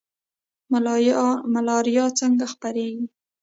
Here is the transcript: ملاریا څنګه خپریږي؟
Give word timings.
ملاریا 1.53 2.05
څنګه 2.19 2.45
خپریږي؟ 2.53 3.05